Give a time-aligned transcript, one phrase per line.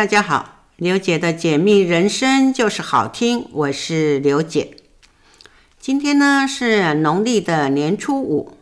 [0.00, 4.78] 大家好，刘姐的解密人生就是好听，我是刘姐。
[5.78, 8.56] 今天呢是农历的年初五，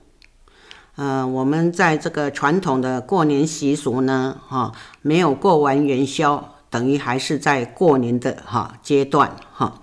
[0.96, 9.80] 呃，我们在这个传统的过年习俗呢，哈、没有过完元宵，等于还是在过年的哈、阶段哈、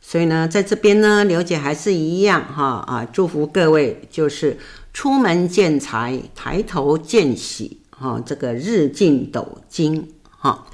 [0.00, 4.56] 所以呢，在这边呢，刘姐还是一样哈啊，祝福各位就是
[4.92, 10.14] 出门见财，抬头见喜哈、这个日进斗金。
[10.44, 10.66] 哈，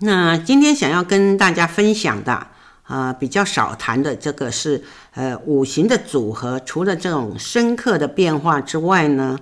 [0.00, 2.46] 那今天想要跟大家分享的
[2.84, 4.84] 啊，比较少谈的这个是
[5.14, 6.60] 呃五行的组合。
[6.60, 9.40] 除了这种深刻的变化之外呢，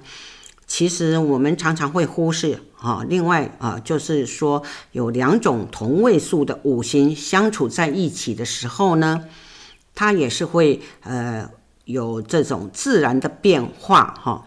[0.67, 3.05] 其实我们常常会忽视啊。
[3.07, 9.25] 另外啊，就是说有两种同位素的五行相处在一起的时候呢，
[9.95, 11.47] 它也是会呃
[11.85, 14.47] 有这种自然的变化哈。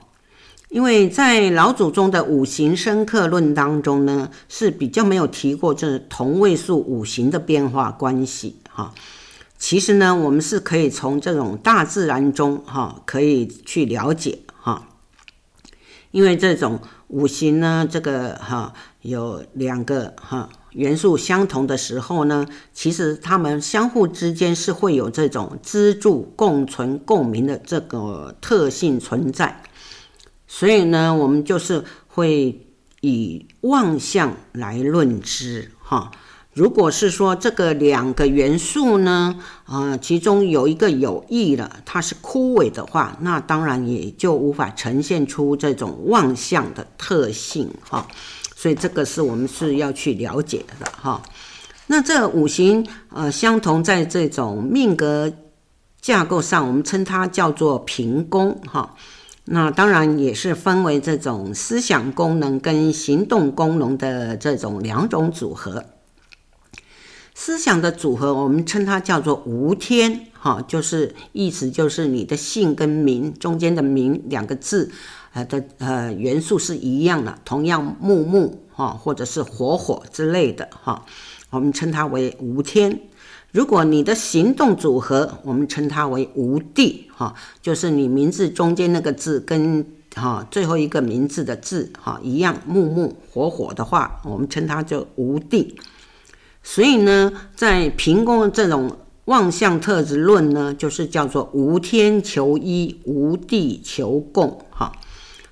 [0.70, 8.94] 因为在老祖宗的五行生克论当中呢，是比较没有提过这同位素五行的变化关系哈。
[9.58, 14.88] 其实呢，我们是可以从这种大自然中哈，可以去了解哈。
[16.12, 29.64] 因为这种五行呢，这个哈有两个哈元素相同的时候呢，其实它们相互之间是会有这种资助、共存、共鸣的这个特性存在。
[30.52, 32.66] 所以呢，我们就是会
[33.02, 36.12] 以旺相来论之哈。
[36.54, 48.06] 如果是说这个两个元素呢，啊，其中有一个有异了，它是枯萎的话，那当然也就无法呈现出这种旺相的特性哈。
[48.56, 51.22] 所以这个是我们是要去了解的哈。
[51.88, 55.32] 那这五行呃相同，在这种命格
[56.02, 58.96] 架构上，我们称它叫做平宫哈。
[59.52, 65.86] 那当然也是分为这种思想功能跟行动功能的这种两种组合。
[67.34, 74.92] 思想的组合，我们称它叫做无天，哈，就是意思就是你的姓跟名中间的名两个字，
[75.34, 81.06] 呃的呃元素是一样的，同样木木哈，或者是火火之类的哈，
[81.50, 83.00] 我们称它为无天。
[83.52, 87.34] 如果你的行动组合，我们称它为无地，哈，
[87.64, 89.84] 就是你名字中间那个字跟
[90.14, 95.76] 哈最后一个名字的字哈一样，木木火火的话，我们称它叫无地。
[96.62, 104.92] 所以呢，在平宫这种旺相特质论呢，就是叫做无天求一，无地求共，哈。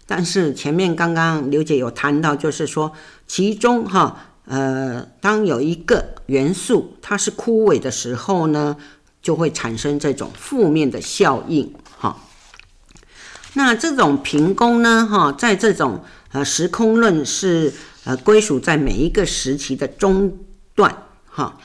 [0.05, 2.91] 但是前面刚刚刘姐有谈到，就是说
[3.25, 4.26] 其中哈。
[4.47, 8.77] 呃，当有一个元素它是枯萎的时候呢，
[9.21, 12.17] 就会产生这种负面的效应哈。
[13.53, 17.73] 那这种平宫呢，哈，在这种呃时空论是
[18.05, 20.37] 呃归属在每一个时期的中
[20.73, 21.57] 段哈。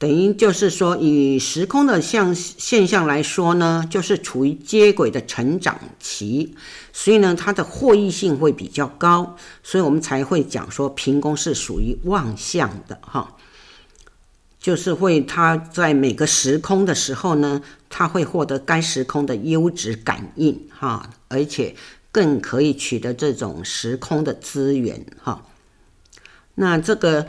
[0.00, 6.56] 等于就是说，以时空的象现象来说呢，就是处于接轨的成长期，
[6.90, 13.36] 所以呢，它的获益性会比较高，所以我们才会讲说平宫是属于旺相的哈，
[14.58, 21.76] 就是会它在每个时空的时候呢，它会获得该时空的优质感应哈，而且
[22.10, 25.44] 更可以取得这种时空的资源哈，
[26.54, 27.26] 那这个。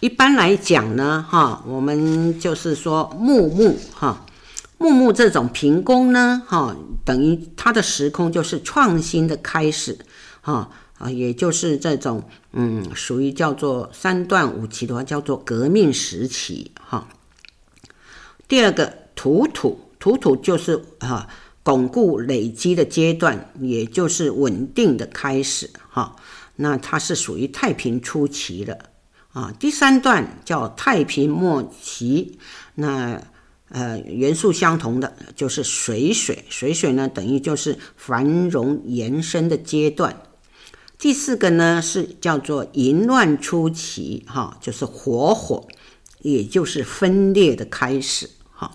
[0.00, 4.24] 一般来讲呢，哈，我们就是说木木哈，
[4.78, 9.98] 木木这种平宫呢，哈，等于它的时空就是创新的开始，
[10.40, 12.22] 哈啊，也就是这种
[12.52, 17.08] 嗯，属于叫做三段五期的话，叫做革命时期，哈。
[18.46, 21.28] 第二个土土土土就是啊，
[21.64, 26.14] 巩固累积的阶段，也就是稳定的开始，哈。
[26.54, 28.87] 那它是属于太平初期的。
[29.32, 32.38] 啊，第三段叫太平末期，
[32.74, 33.22] 那
[33.68, 40.22] 呃元素相同的就是水水，水水呢等于就是繁荣延伸的阶段。
[40.98, 45.68] 第四个呢是叫做淫乱初期，哈，就是火火，
[46.22, 48.72] 也就是分裂的开始，哈。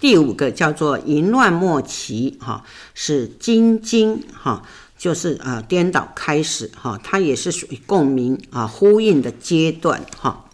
[0.00, 2.64] 第五个叫做淫乱末期，哈，
[2.94, 4.64] 是金金，哈。
[4.98, 10.44] 就是啊，颠倒开始哈，它也是属于共鸣啊、呼应的阶段哈。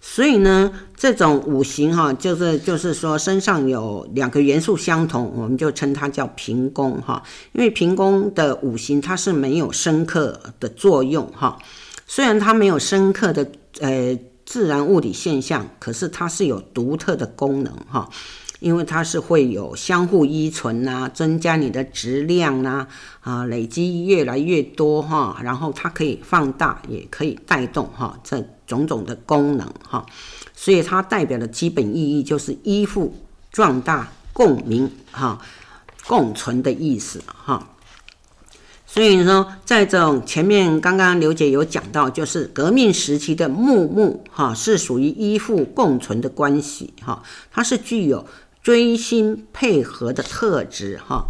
[0.00, 7.22] 所以呢，这种五行哈，就是就是说身上有两个元素相同，我们就称它叫平宫哈。
[7.52, 11.58] 因为平宫的五行它是没有深刻的作用哈，
[12.06, 13.46] 虽然它没有深刻的
[13.80, 18.08] 呃自然物理现象，可是它是有独特的功能哈。
[18.60, 22.86] 因为它是会有相互依存呐，增加你的质量呐，
[23.20, 30.06] 啊，累积越来越多哈，然后它可以放大，也可以带动哈，这种种的功能哈，
[30.54, 33.14] 所以它代表的基本意义就是依附、
[33.52, 35.38] 壮大、共鸣哈、
[36.06, 37.68] 共存的意思哈。
[38.88, 48.24] 所以说，在这种前面刚刚刘姐有讲到，就是革命时期的木木哈是属于依附共存的关系哈，它是具有
[48.66, 51.28] 锥心配合的特质哈。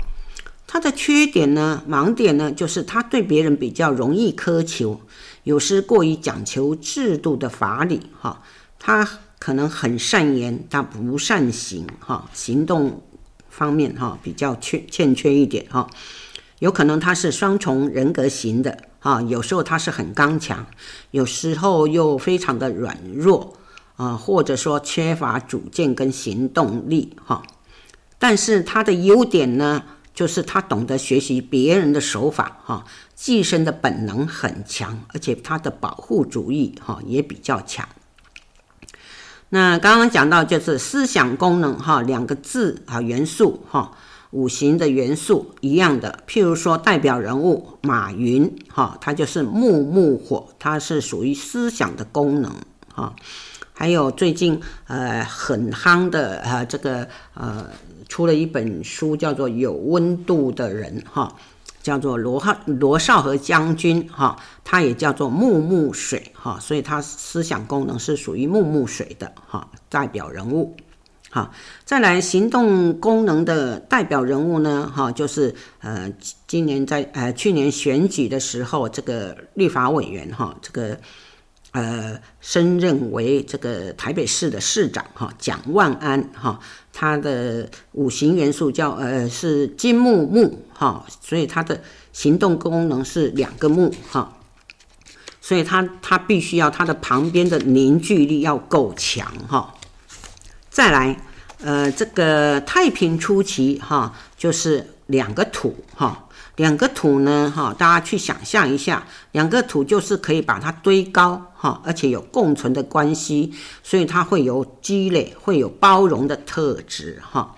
[0.66, 5.02] 它的缺点呢，盲点呢，就是他对别人比较容易苛求，
[5.42, 8.42] 有时过于讲求制度的法理哈。
[8.78, 9.06] 他
[9.38, 13.02] 可能很善言，但不善行哈，行动
[13.50, 15.86] 方面哈比较缺欠缺一点哈。
[16.60, 20.64] 有可能他是双重人格型的啊，有时候他是很刚强，
[21.10, 23.58] 有时候又非常的软弱
[23.96, 27.42] 啊，或者说缺乏主见跟行动力哈。
[28.18, 29.82] 但是他的优点呢，
[30.14, 32.84] 就是他懂得学习别人的手法哈，
[33.14, 37.88] 寄生的本能很强，而且他的保护主义哈也比较强。
[39.50, 43.92] 那刚刚讲到就是思想功能哈，两个字啊元素哈。
[44.32, 52.52] 五行的元素一样的，譬如说代表人物马云，哈，他就是木木火，它是属于思想的功能，
[52.92, 53.14] 哈。
[53.78, 57.66] 还有最近呃很夯的呃这个呃
[58.08, 61.36] 出了一本书，叫做《有温度的人》，哈，
[61.82, 64.34] 叫做罗浩罗少和将军，哈，
[64.64, 70.74] 他也叫做木木水，哈，所以他思想功能是属于木木水的，哈，代表人物。
[71.28, 71.52] 好，
[71.84, 74.90] 再来行动功能的代表人物呢？
[74.94, 76.10] 哈，就是呃，
[76.46, 80.98] 今年在呃去年选举的时候，这个立法委员哈，这个
[81.76, 86.58] 呃升任为这个台北市的市长哈，蒋万安哈，
[86.90, 91.78] 他的五行元素叫呃是金木木哈，所以他的
[92.14, 94.38] 行动功能是两个木哈，
[95.42, 99.74] 所以他他必须要他的旁边的凝聚力要够强哈。
[100.70, 101.14] 再来，
[101.60, 106.25] 呃，这个太平初期哈，就是两个土哈，
[106.56, 117.54] 两个土呢哈，大家去想象一下，两个土就是可以把它堆高哈，而且有共存的关系，所以它会有积累，会有包容的特质哈。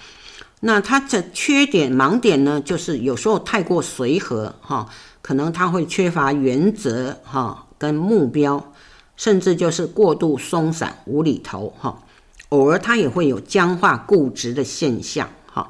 [0.60, 4.88] 那它的缺点、盲点呢，就是有时候太过随和哈，
[5.22, 8.72] 可能它会缺乏原则哈跟目标，
[9.16, 12.02] 甚至就是过度松散、无厘头哈。
[12.48, 15.68] 偶尔它也会有僵化固执的现象，哈，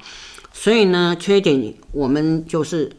[0.53, 2.91] 所以呢，缺点我们就是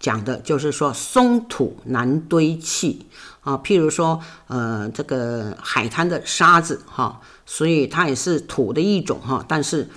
[0.00, 3.06] 讲的，就是说松土难堆砌
[3.42, 9.88] 啊，譬如说，呃，这个海滩的沙子，哈，所以它也是土的一种，哈，但是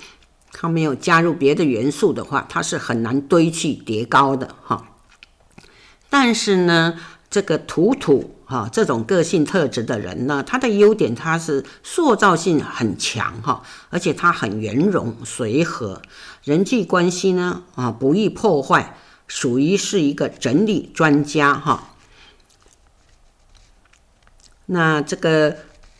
[0.52, 4.86] 它没有加入别的元素的话，它是很难堆砌叠高的，哈，
[6.08, 7.00] 但是呢。
[7.30, 16.00] 这个土土哈，这种个性特质的人呢，他的优点他是塑造性很强哈，而且他很圆融随和，
[16.44, 21.94] 人际关系呢啊不易破坏，属于是一个整理专家哈。
[24.66, 25.56] 那这个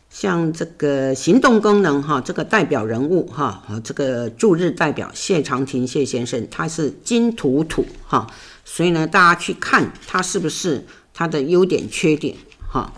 [0.08, 8.26] 像这个行动功能哈，这个代表人物哈，和这个驻日代表谢长廷谢先生，他是金土土哈，
[8.64, 10.86] 所以呢，大家去看他是不是。
[11.16, 12.36] 他的优点、缺点，
[12.68, 12.92] 哈，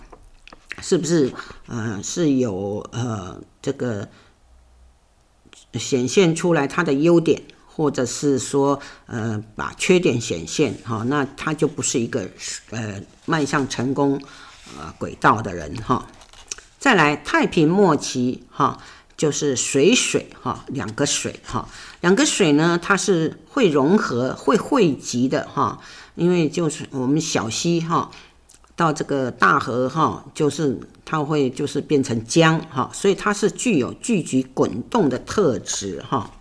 [0.81, 1.31] 是不是
[1.67, 4.09] 呃是有呃这个
[5.75, 7.43] 显现出来他的优点，
[7.77, 12.27] 或者是说呃把缺点显现，哈，那他就不是一个
[12.71, 14.19] 呃迈向成功
[14.75, 16.07] 呃轨道的人，哈。
[16.79, 18.79] 再来，太平末期，哈，
[19.15, 21.69] 就是水水，哈，两个水，哈，
[22.01, 25.79] 两个水呢，它是会融合、会汇集的，哈。
[26.15, 28.09] 因为就是我们小溪哈，
[28.75, 36.31] 到这个大河哈，就是它会就是变成江哈，所以它是具有聚集滚动的特质哈。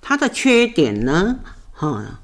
[0.00, 1.40] 他的缺点呢
[1.72, 2.20] 哈，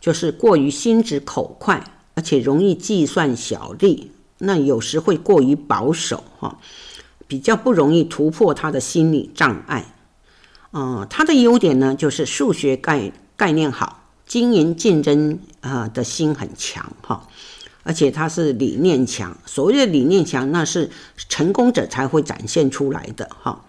[0.00, 6.58] 就是过于心直口快，而且容易计算小利，那有时会过于保守哈，
[7.26, 9.94] 比较不容易突破他的心理障碍。
[10.72, 14.00] 嗯，他的优点呢，就是数学概概念好。
[14.24, 17.28] 经营竞争啊的心很强哈，
[17.82, 19.36] 而且他是理念强。
[19.44, 20.90] 所谓的理念强，那是
[21.28, 23.62] 成功者才会展现出来的哈。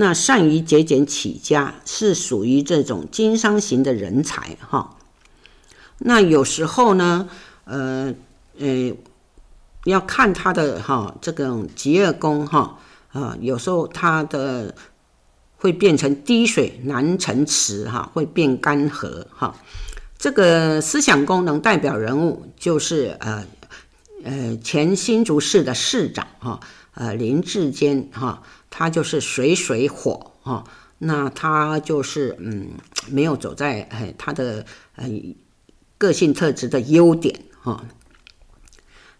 [0.00, 4.96] 那善于节俭起家，是属于这种经商型的人才哈。
[5.98, 7.28] 那有时候呢，
[7.64, 8.14] 呃
[8.60, 8.94] 呃，
[9.86, 12.78] 要看他的哈这个疾厄宫哈
[13.12, 14.72] 啊，有时候他的
[15.56, 19.56] 会变成滴水难成池哈，会变干涸哈。
[20.16, 23.44] 这个思想功能代表人物就是呃
[24.22, 26.60] 呃前新竹市的市长哈，
[26.94, 30.64] 呃林志坚哈，他就是水水火哈，
[30.98, 32.72] 那他就是嗯
[33.10, 34.64] 没有走在哎他的
[34.96, 35.08] 呃
[35.96, 37.84] 个性特质的优点哈。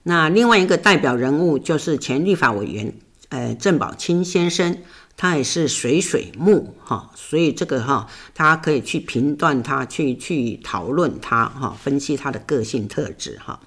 [0.03, 2.95] 那另外一个代表人物就是前立法委员
[3.29, 4.79] 呃郑宝清先生。
[5.21, 13.59] 他也是水水木哈，所以这个哈，他可以去评断他，去去讨论他哈，分析他的个性特质哈。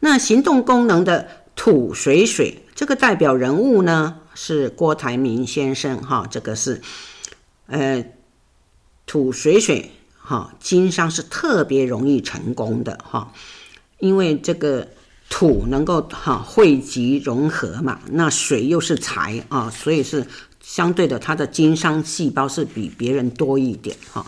[0.00, 6.82] 那行动功能的土水水，这个代表人物呢是郭台铭先生哈，这个是
[7.66, 8.04] 呃
[9.06, 13.32] 土水水哈，经商是特别容易成功的哈，
[13.98, 14.88] 因为这个
[15.30, 20.26] 土能够哈汇集融合嘛，那水又是财啊，所以是。
[20.66, 24.24] 相对的，它的经商细胞是比别人多一点哈。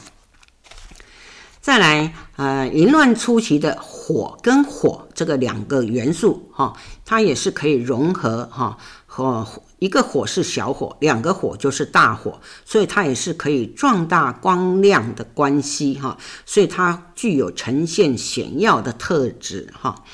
[1.62, 8.76] 再来，呃，淫乱初期的火跟火这个两个元素哈，它也是可以融合哈。
[9.06, 9.48] 和
[9.78, 16.16] 一个火是小火，两个火就是大火，所以它也是可以壮大光亮的关系哈。
[16.45, 20.04] 所以它具有呈现显耀的特质哈。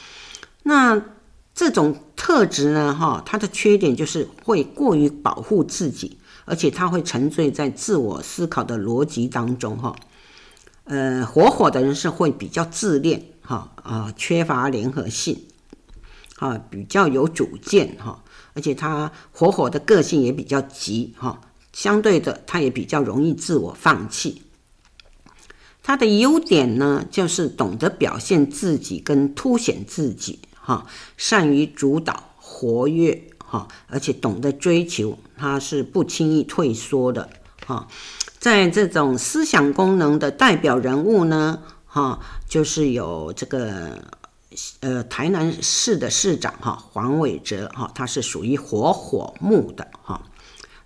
[0.65, 1.03] 那
[1.55, 9.95] 这种特质呢，哈，它的缺点就是会过于保护自己，而且它会沉醉在自我思考的逻辑当中，哈。
[10.85, 15.45] 呃，火火的人是会比较自恋，哈啊，缺乏联合性，
[16.39, 18.22] 啊，比较有主见，哈，
[18.55, 21.41] 而且他火火的个性也比较急，哈，
[21.73, 24.43] 相对的，他也比较容易自我放弃。
[25.83, 30.39] 他的优点呢，就是懂得表现自己跟凸显自己。
[30.65, 37.29] 哈，善于主导活跃哈，而且懂得追求，他是不轻易退缩的
[37.67, 37.89] 哈。
[38.39, 44.05] 在这种思想功能的代表人物呢，哈，就是有这个
[44.81, 50.23] 呃台南市的市长哈黄伟哲哈，他是属于火火木的哈。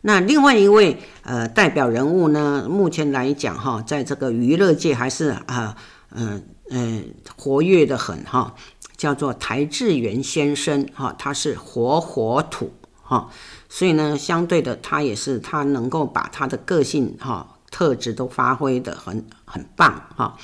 [0.01, 5.77] 那另外一位呃代表人物呢，目前来讲哈，在这个娱乐界还是啊
[6.11, 8.55] 嗯嗯活跃的很哈。
[8.97, 13.29] 叫做台志源先生，哈，他是火火土，哈，
[13.69, 20.39] 所以呢，相对的，他也是他能够把他的个性，哈，特质都发挥得很很棒，哈，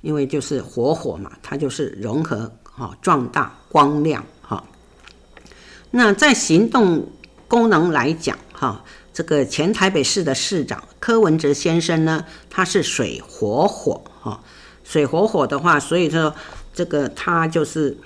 [0.00, 4.64] 因为就是火火嘛，它就是融合，哈，壮大光亮，哈。
[5.90, 7.10] 那在行动
[7.46, 14.40] 功能来讲，哈，这个前台北市的市长柯文哲先生呢，他是水火火，哈，
[14.84, 16.34] 水火火的话，所以说。
[16.74, 17.98] 这个他就是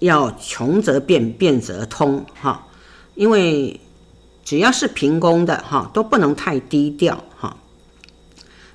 [0.00, 2.66] 要穷则变，变则通哈，
[3.14, 3.80] 因为
[4.44, 7.24] 只要是平工的哈，都不能太低调。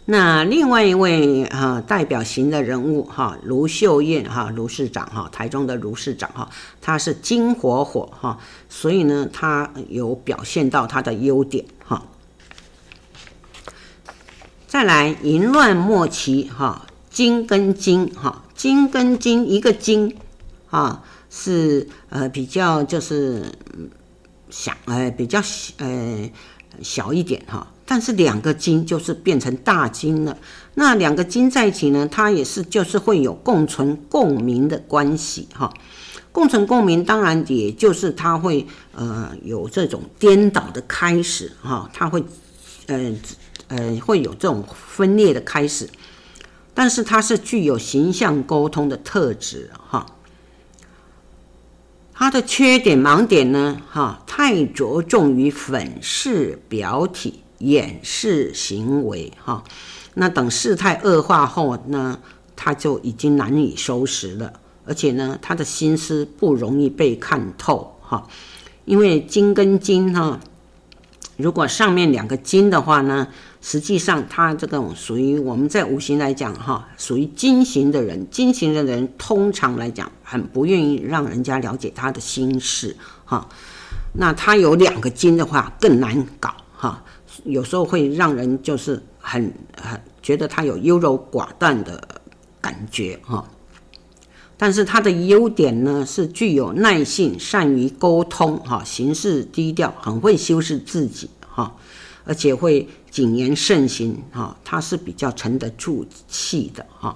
[0.10, 6.50] 那另外一位哈代表型的人物哈，卢秀燕哈，卢市长哈，台中的卢市长哈，
[6.82, 12.08] 他是金火火哈，所以呢，他有表现到他的优点哈。
[14.66, 18.44] 再来淫乱末期哈，金跟金哈。
[18.56, 20.18] 金跟金，一个金，
[20.72, 23.54] 啊，是呃比较就是
[24.50, 25.40] 小，呃比较
[25.78, 26.32] 呃
[26.82, 30.38] 小一点哈，但是两个金就是变成大金了。
[30.76, 35.74] 那两个金在一起呢，它也是就是会有共存共鸣的关系哈。
[36.34, 42.24] 共存共鸣当然也就是它会呃有这种颠倒的开始哈，它会
[42.86, 43.14] 呃
[43.70, 45.90] 呃会有这种分裂的开始。
[46.76, 50.06] 但是它是具有形象沟通的特质哈，
[52.14, 59.64] 它的缺点盲点呢哈，太着重于粉饰表体、掩饰行为哈，
[60.14, 62.20] 那等事态恶化后呢，
[62.56, 64.54] 他就已经难以收拾了，
[64.86, 68.28] 而且呢，他的心思不容易被看透哈，
[68.86, 70.40] 因为金跟金哈，
[71.38, 73.28] 如果上面两个金的话呢。
[73.60, 78.30] 实际上，他这种属于我们在五行来讲，哈，属于金型的人。
[78.30, 82.96] 金型的人通常来讲，很不愿意让人家了解他的心事，
[83.26, 83.50] 哈。
[84.14, 87.04] 那他有两个金的话，更难搞，哈。
[87.48, 92.22] 有时候会让人就是很很觉得他有优柔寡断的
[92.62, 93.50] 感觉，哈。
[94.58, 101.76] 但是他的优点呢，是具有耐性，善于沟通，哈，行事低调，很会修饰自己，哈。
[102.26, 107.16] 而且会谨言慎行，哈，他是比较沉得住气的，哈。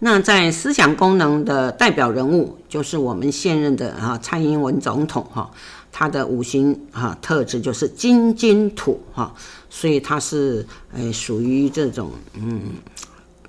[0.00, 5.50] 那在思想功能的代表人物，就是我们现任的哈蔡英文总统，哈，
[5.92, 9.34] 他的五行啊特质就是金金土，哈，
[9.68, 12.60] 所以他是呃属于这种嗯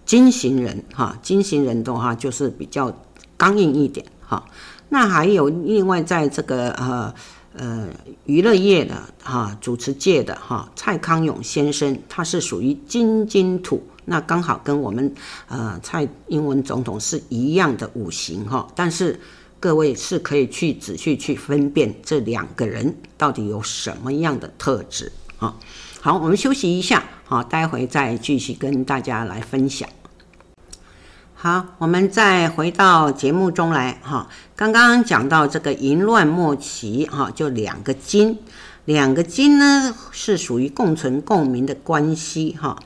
[0.06, 2.92] 金型人哈，金型人的话就是比较
[3.38, 4.44] 刚硬一点哈。
[4.90, 7.14] 那还有另外在这个呃
[7.54, 7.88] 呃
[8.26, 15.14] 娱乐业的哈主持界的哈蔡康永先生，他是属于金金土，那刚好跟我们
[15.48, 19.20] 呃蔡英文总统是一样的五行哈，但是。
[19.62, 25.56] 各位是可以去仔细去分辨这两个人到底有什么样的特质啊？
[26.02, 29.88] 好，我们休息一下，好，待会再继续跟大家来分享。
[31.36, 34.28] 好，我们再回到节目中来哈。
[34.56, 38.40] 刚刚讲到这个淫乱末期哈，就两个金，
[38.86, 42.80] 两个金呢是属于共存共鸣的关系哈。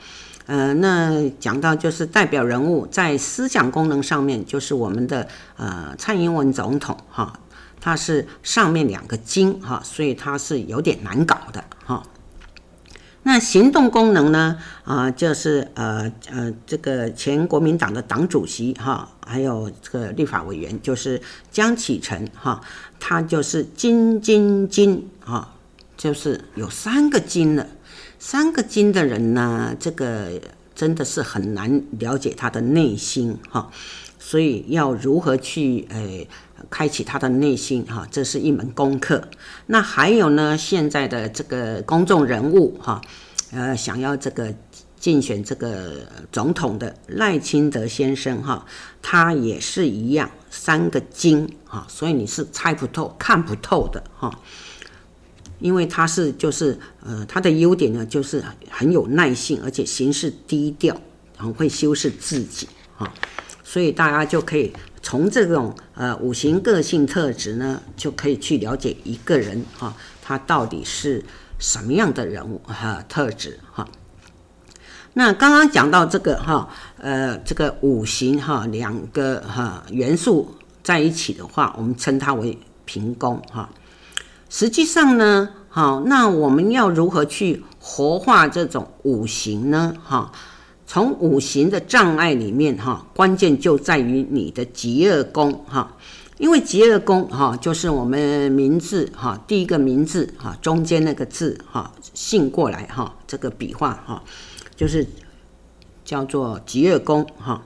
[0.48, 7.40] 呃，那讲到就是代表人物在思想功能上面，就是我们的呃蔡英文总统哈，
[7.82, 12.04] 他是上面两个金哈，所以他是有点难搞的哈。
[13.24, 22.62] 那行动功能呢啊，就是呃呃这个前国民党的党主席哈，还有这个立法委员就是江启臣哈，
[23.00, 25.56] 他就是金金金哈，
[25.98, 27.66] 就是有三个金了。
[28.28, 30.42] 三个金的人呢，这个
[30.74, 33.70] 真的是很难了解他的内心哈，
[34.18, 36.26] 所以要如何去呃
[36.72, 39.30] 开启他的内心哈，这是一门功课。
[39.68, 43.00] 那还有呢，现在的这个公众人物哈，
[43.52, 44.52] 呃，想要这个
[45.00, 46.00] 竞选这个
[46.32, 48.66] 总统的赖清德先生哈，
[49.04, 54.40] 他也是一样三个金哈，所以你是猜不透、看不透的哈。
[55.66, 60.96] 因为他是就是呃，他的优点呢，就是很有耐性，而且行事低调，
[61.36, 62.68] 很会修饰自己
[63.00, 63.12] 啊，
[63.64, 71.24] 所以大家就可以从这种呃五行个性特质呢，就可以去了解一个人哈，他到底是
[71.58, 73.88] 什么样的人物哈特质哈。
[75.14, 83.68] 那刚刚讲到这个哈，呃，这个五行哈两个哈元素在一起的话，我们称它为平宫哈。
[84.50, 89.94] 实际上呢，好，那我们要如何去活化这种五行呢？
[90.04, 90.32] 哈，
[90.86, 95.98] 从五行的障碍里面，哈，关键就在于你的极恶宫，哈，
[96.38, 104.24] 因为极恶宫，哈，就是我们名字，哈，第一个名字，哈，中间那个字，哈，姓过来，哈，这个笔画，哈，
[104.76, 105.06] 就是
[106.06, 107.64] 叫做极恶宫，哈。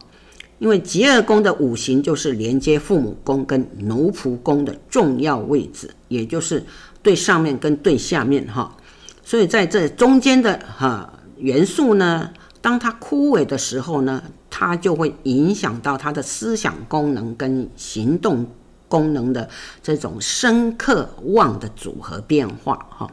[0.60, 6.64] 因为疾厄宫的五行就是连接父母宫跟奴仆宫的重要位置，也就是
[7.02, 8.76] 对上面跟对下面哈，
[9.24, 12.30] 所以在这中间的哈元素呢，
[12.62, 18.46] 当它枯萎的时候呢，它就会影响到它的思想功能跟行动
[18.90, 19.50] 功能的
[19.82, 23.10] 这种生克旺的组合变化哈。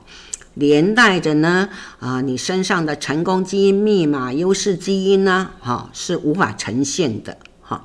[0.56, 1.68] 连带着呢，
[2.00, 7.84] 啊，你身上的成功基因密码、优势基因呢，哈，是无法呈现的，哈。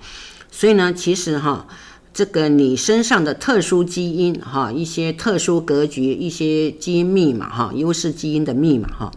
[0.49, 1.67] 所以呢，其实哈，
[2.13, 9.11] 这个你身上的特殊基因，哈，一些特殊格局、一些基因密码，哈，优势基因的密码，哈，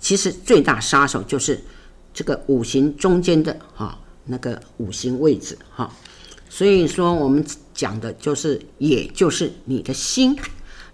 [0.00, 1.62] 其实最大杀手就是
[2.12, 5.88] 这个五行中间的，哈，那个五行位置，哈。
[6.48, 10.36] 所以说，我们讲的就是，也就是你的心。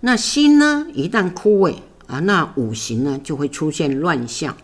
[0.01, 1.75] 那心呢，一旦枯萎。
[2.07, 4.57] 啊，那五行呢就会出现乱象。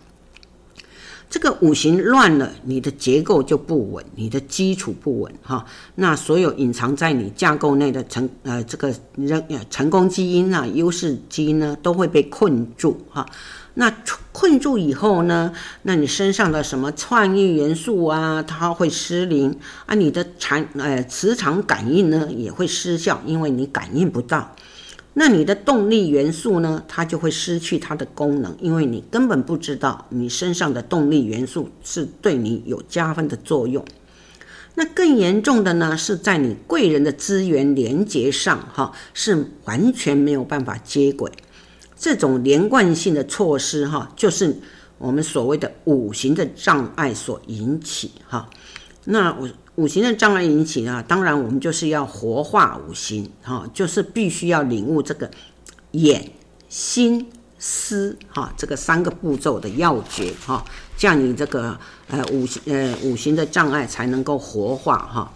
[1.30, 5.66] 这个五行乱了，你的结构就不稳，你的基础不稳哈。
[5.96, 13.26] 那所有隐藏在你架构内的成呃这个人呃成功基因啊、优势基因呢，都会被困住哈。
[13.74, 13.94] 那
[14.32, 19.94] 困住以后呢，那你身上的什么创意元素啊，它会失灵啊。
[19.94, 24.56] 你的场呃磁场感应呢也会失效，因为你感应不到。
[25.20, 33.84] 那你的动力元素呢，它就会失去它的功能，因为你根本不知道你身上的动力元素是对你有加分的作用。
[34.76, 41.32] 那更严重的呢，是在你贵人的资源连接上，哈，是完全没有办法接轨。
[41.96, 44.56] 这种连贯性的措施，哈，就是
[44.98, 48.48] 我们所谓的五行的障碍所引起，哈。
[49.04, 49.48] 那我。
[49.78, 55.30] 五行的障碍引起啊，当然我们就是要活化五行，哈，就是必须要领悟这个
[55.92, 56.32] 眼、
[56.68, 60.64] 心、思，哈，这个三个步骤的要诀，哈，
[60.96, 65.32] 这样你这个呃五行呃五行的障碍才能够活化，哈。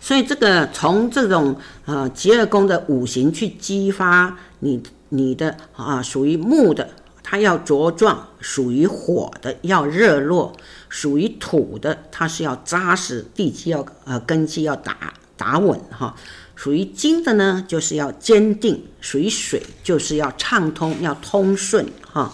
[0.00, 6.88] 所以这个从这种呃疾厄宫的五行去激发你你的啊属于木的。
[7.28, 10.52] 它要茁壮，属于火的要热络，
[10.96, 16.16] 属于土的它是要扎实，地基要呃根基要打打稳哈，
[16.54, 22.32] 属于金的呢就是要坚定，属于水就是要畅通要通顺哈，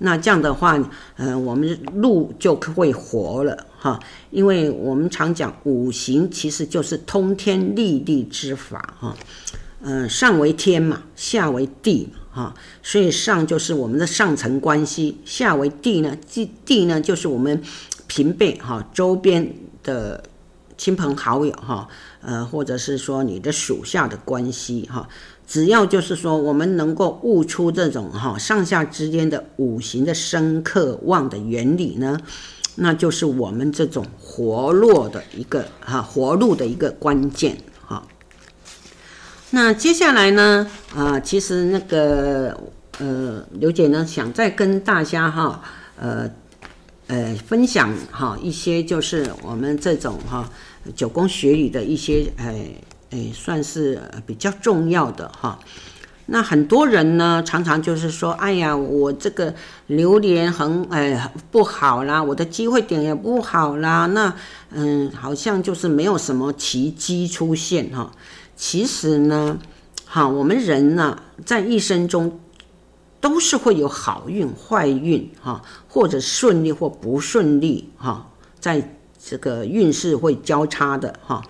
[0.00, 0.78] 那这样的话，
[1.16, 3.98] 呃，我们路就会活了哈。
[4.30, 9.16] 因为我们常讲五行其实就是通天立地之法哈。
[9.80, 12.54] 嗯、上为天嘛，下为地嘛哈。
[12.82, 17.62] 所以上就是我们的上层关系，下为地呢，地地呢就是我们
[18.06, 20.22] 平辈哈周边的
[20.76, 21.88] 亲朋好友哈，
[22.20, 25.08] 呃，或者是说你的属下的关系哈。
[25.48, 32.18] 只要就是说，我们能够悟出这种哈上下之间的五行的生克旺的原理呢，
[32.74, 37.56] 那就是我们这种活络的一个哈活路的一个关键。
[39.50, 42.58] 那接下来呢，啊，其实那个
[42.98, 45.62] 呃，刘姐呢想再跟大家哈
[45.98, 46.30] 呃
[47.06, 50.48] 呃分享哈一些就是我们这种哈
[50.94, 52.54] 九宫学里的一些呃。
[53.10, 55.56] 哎，算是比较重要的哈。
[56.26, 59.54] 那很多人呢，常常就是说，哎呀，我这个
[59.86, 64.06] 流年很哎不好啦，我的机会点也不好啦。
[64.06, 64.34] 那
[64.72, 68.10] 嗯，好像就是没有什么奇迹出现哈。
[68.56, 69.58] 其实呢，
[70.06, 72.40] 哈，我们人呢，在一生中
[73.20, 81.42] 都是会有好运、坏运哈，或者顺利或不顺利哈，在这个运势会交叉的哈。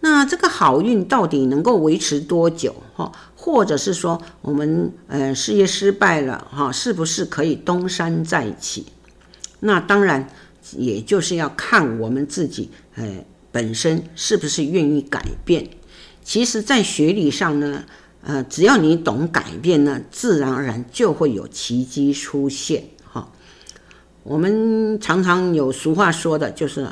[0.00, 2.74] 那这个好运到底能够维持多久？
[2.94, 8.86] 哈，或者是说我们呃事业失败了哈，是不是可以东山再起？
[9.60, 10.28] 那当然，
[10.72, 15.68] 也就是要看我们自己呃本身是不是愿意改变。
[16.24, 17.84] 其实，在学理上呢，
[18.22, 22.84] 呃，只要你懂改变呢，自然而然就会有奇迹出现。
[23.04, 23.28] 哈，
[24.22, 26.86] 我们常常有俗话说的，就是。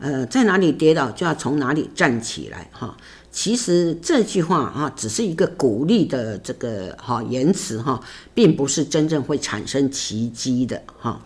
[0.00, 2.96] 呃，在哪里跌倒就要从哪里站起来哈。
[3.32, 8.00] 其实这句话啊，只是一个鼓励的这个哈言辞哈，
[8.32, 11.20] 并不是真正会产生奇迹的哈。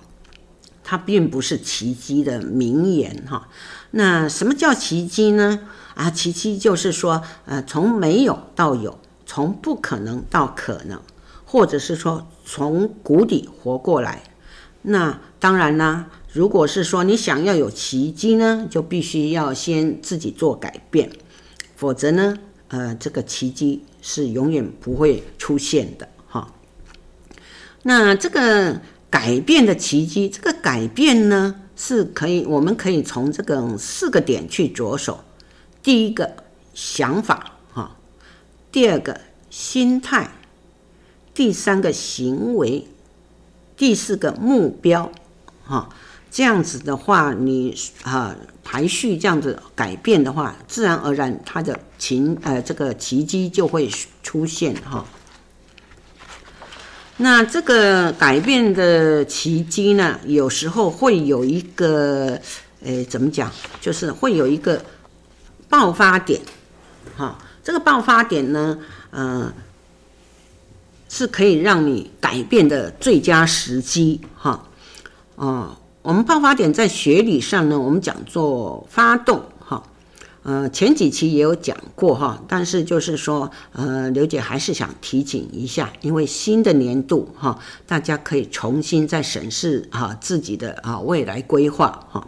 [0.83, 3.49] 它并不是奇迹的名言哈。
[3.93, 5.61] 那什么叫奇迹呢？
[5.95, 11.01] 啊，奇迹就是说，呃，从没有到有，从不可能到可能，
[11.45, 14.23] 或者是说从谷底活过来。
[14.83, 16.07] 那当然啦。
[16.33, 21.13] 如果是说你想要有奇迹呢，就必须要先自己做改变，
[21.77, 26.55] 否则呢，呃，这个奇迹是永远不会出现的哈。
[27.83, 28.81] 那这个
[29.13, 35.23] 改变的奇迹，这个改变呢，是可以，我们可以从这个四个点去着手。
[35.83, 36.33] 第一个
[36.73, 37.95] 想法哈，
[38.73, 39.21] 第二个
[39.51, 40.31] 心态，
[41.35, 42.89] 第三个行为，
[43.77, 45.13] 第四个目标
[45.63, 45.91] 哈。
[46.31, 53.91] 这样子的话，你啊排序这样子改变的话，自然而然它的情呃这个奇迹就会
[54.23, 55.05] 出现哈。
[57.23, 62.37] 那这个改变的奇迹呢，有时候会有一个
[62.85, 63.49] 呃怎么讲，
[63.81, 64.85] 就是会有一个
[65.69, 66.41] 爆发点
[67.17, 67.39] 哈。
[67.63, 68.77] 这个爆发点呢，
[69.11, 69.53] 呃
[71.09, 74.67] 是可以让你改变的最佳时机哈，
[75.37, 75.77] 哦。
[76.03, 79.41] 我们爆发点在学理上呢，我们讲做发动，
[80.43, 92.27] 呃，前几期也有讲过哈，但是就是说，呃，刘姐还是想提醒一下，因为新的年度哈，大家可以重新再审视哈自己的啊未来规划哈。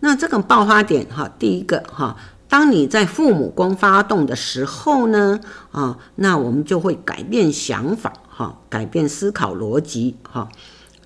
[0.00, 2.16] 那这个爆发点哈，第一个哈，
[2.48, 5.40] 当你在父母宫发动的时候呢，
[5.72, 10.48] 啊，那我们就会改变想法哈，改变思考逻辑哈。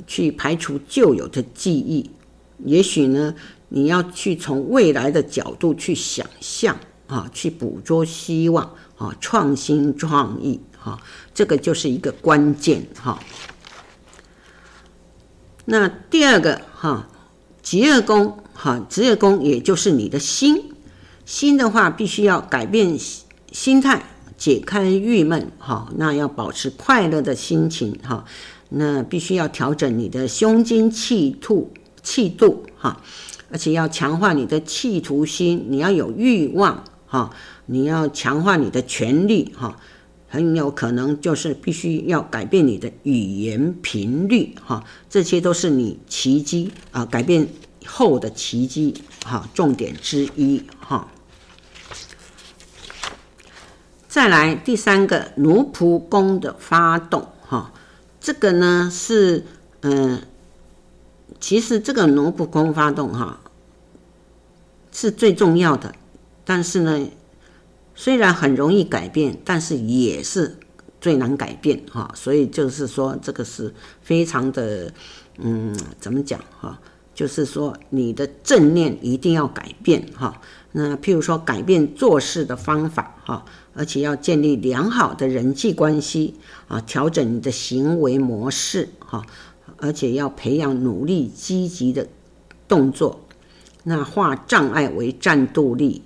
[0.06, 2.08] 去排除旧有的记忆，
[2.64, 3.34] 也许呢，
[3.68, 10.98] 你要去从未来的角度去想象啊，去捕捉希望啊，创新创意哈，
[11.34, 13.18] 这个就是一个关键哈。
[15.66, 17.08] 那第二个哈，
[17.62, 20.72] 疾厄宫哈，职业宫也就是你的心，
[21.26, 22.98] 心的话必须要改变
[23.52, 24.02] 心态，
[24.36, 28.24] 解开郁闷哈，那要保持快乐的心情哈。
[28.70, 33.00] 那必须要调整你的胸襟气度气度哈，
[33.50, 37.30] 而且要强化你的企图心，你要有欲望哈，
[37.66, 39.78] 你要强化你的权力哈，
[40.28, 47.48] 很有可能就是必须要改变你的语言频率哈，这些都是你奇迹啊改变
[47.86, 51.08] 后的奇迹哈重点之一哈。
[54.08, 57.72] 再来第三个奴仆宫的发动哈。
[58.20, 59.46] 这个呢是，
[59.82, 60.22] 嗯、
[61.40, 63.40] 其实这个奴仆宫发动哈
[64.90, 65.94] 是最重要的，
[66.44, 67.08] 但是呢，
[67.94, 70.56] 虽然很容易改变，但是也是
[71.00, 73.72] 最难改变哈，所以就是说这个是
[74.02, 74.92] 非常的，
[75.38, 76.78] 嗯，怎么讲哈？
[77.14, 80.40] 就是说你的正念一定要改变哈。
[80.70, 86.34] 那譬如说改变做事的方法哈，而且要建立良好的人际关系
[86.68, 89.24] 啊，调整你的行为模式哈，
[89.78, 92.06] 而且要培养努力积极的
[92.68, 93.20] 动作，
[93.84, 96.02] 那化障碍为战斗力，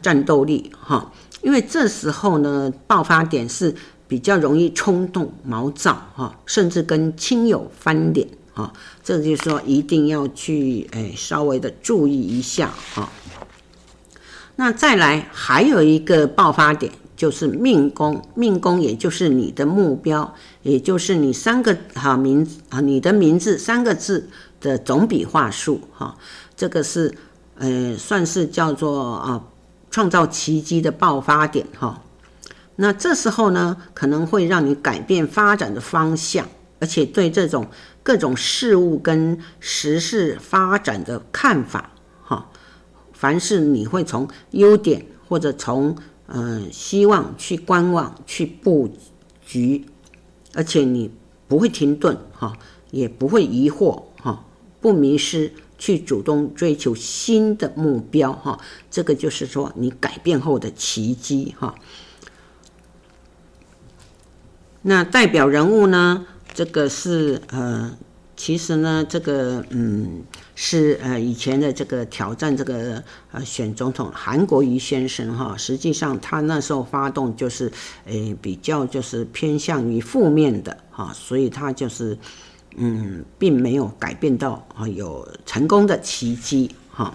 [0.00, 1.12] 战斗力哈。
[1.42, 3.74] 因为这时候呢，爆发点是。
[4.08, 8.70] 比较容易冲动、毛躁哈，甚至跟亲友翻脸哈，
[9.02, 13.10] 这就是说一定要去诶稍微的注意一下哈。
[14.56, 24.28] 那再来还有一个爆发点就是命宫，命宫也就是你的目标，也就是你三个哈名啊，你的名字三个字
[24.60, 26.16] 的总笔画数哈，
[26.56, 27.14] 这个是
[27.58, 29.44] 呃算是叫做啊
[29.90, 32.02] 创造奇迹的爆发点哈。
[32.76, 36.48] 那这时候呢，可能会让你改变发展的方向，
[36.80, 37.66] 而且对这种
[38.02, 41.90] 各种事物跟时事发展的看法，
[42.22, 42.48] 哈，
[43.12, 45.94] 凡是你会从优点或者从
[46.34, 48.90] 嗯、希望去观望去布
[49.44, 49.84] 局，
[50.54, 51.10] 而且你
[51.46, 52.56] 不会停顿哈，
[52.90, 54.46] 也不会疑惑哈，
[54.80, 58.58] 不迷失，去主动追求新的目标哈，
[58.90, 61.74] 这个就是说你改变后的奇迹哈。
[64.82, 66.26] 那代表人物呢？
[66.54, 67.96] 这个是呃，
[68.36, 70.22] 其实呢，这个嗯，
[70.64, 75.56] 是呃以前的这个挑战这个呃选总统韩国瑜先生哈。
[75.56, 77.68] 实际上他那时候发动就是
[78.04, 82.16] 诶比较就是偏向于负面的哈，所以他就是
[82.76, 87.12] 嗯，并没有改变到啊有成功的奇迹哈。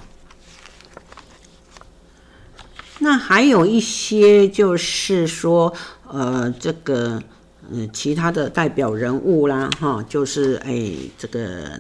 [2.99, 5.73] 那还有一些就是说
[6.09, 7.23] 呃这个。
[7.69, 11.77] 嗯，其他的代表人物啦，哈，就是哎，这个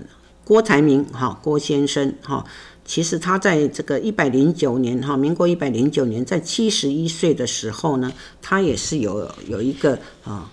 [0.47, 2.45] 郭台铭哈，郭先生哈，
[2.85, 8.09] 其实他在这个一百零九年哈，民国一百零九年，在七十一岁的时候呢，
[8.41, 10.49] 他也是有有一个啊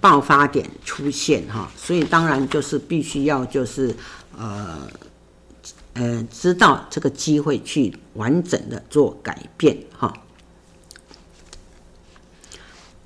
[0.00, 3.94] 爆发点出现哈，所以当然就是必须要就是
[4.34, 4.88] 呃
[5.92, 10.10] 呃知道这个机会去完整的做改变哈，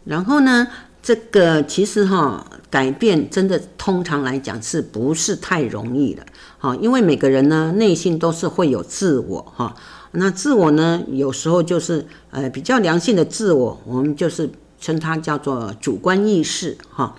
[0.05, 0.69] 然后呢？
[1.09, 6.23] 这个其实哈，改变真的通常来讲是不是太容易的？
[6.59, 9.75] 哈，因为每个人呢内心都是会有自我哈，
[10.11, 17.15] 那自我呢有时候就是呃比较良性的自我，我们就是称它叫做主观意识哈，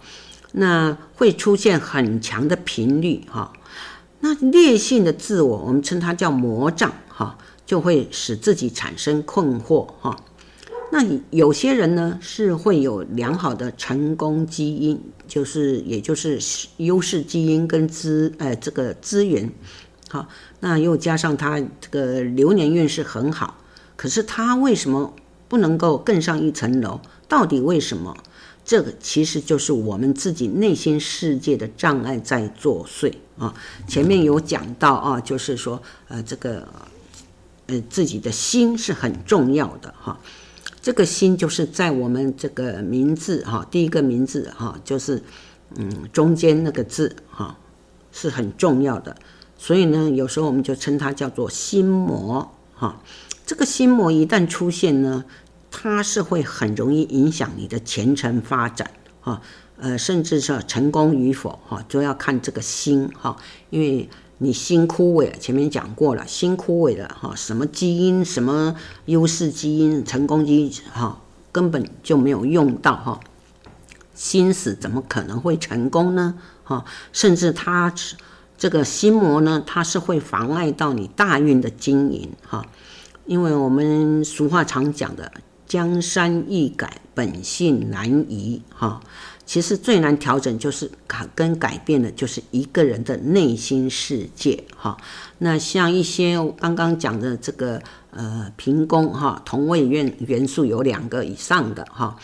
[0.51, 3.51] 那会出现很强的频率哈，
[4.19, 10.15] 那劣性的自我我们称它叫魔障哈，就会使自己产生困惑哈。
[10.91, 16.39] 那有些人呢是会有良好的成功基因，就是也就是
[16.77, 19.51] 优势基因跟资呃这个资源，
[20.09, 20.27] 好，
[20.59, 23.55] 那又加上他这个流年运势很好，
[23.95, 25.13] 可是他为什么
[25.47, 26.99] 不能够更上一层楼？
[27.27, 28.17] 到底为什么？
[28.65, 33.53] 这个其实就是我们自己内心世界的障碍在作祟啊。
[33.87, 36.67] 前面有讲到啊，就是说呃这个
[37.67, 40.19] 呃自己的心是很重要的哈。
[40.89, 45.21] 这个心就是在我们这个名字哈，第一个名字哈，就是
[45.75, 47.55] 嗯中间那个字哈，
[48.11, 49.15] 是很重要的。
[49.55, 52.99] 所以呢，有时候我们就称它叫做心魔哈。
[53.45, 55.23] 这个心魔一旦出现呢，
[55.69, 58.89] 它是会很容易影响你的前程发展
[59.21, 59.39] 哈，
[59.77, 63.37] 呃，甚至是成功与否哈，就要看这个心哈，
[63.69, 64.09] 因为。
[64.41, 68.73] 你心枯萎，前面讲过了，心枯萎了哈，什么基因，什么
[69.05, 71.21] 优势基因、成功基因哈，
[71.51, 73.19] 根本就没有用到哈。
[74.15, 76.35] 心死怎么可能会成功呢？
[76.63, 77.93] 哈，甚至他
[78.57, 82.65] 这个心魔呢，它是会妨碍到你大运的经营哈。
[83.25, 85.31] 因为我们俗话常讲的
[85.67, 89.01] “江山易改，本性难移”哈。
[89.49, 94.95] 其实最难调整就是改跟改变的，就是一个人的内心世界哈。
[95.39, 97.81] 那像一些刚刚讲的这个
[98.11, 102.15] 呃平宫哈，同位元元素有两个以上的哈，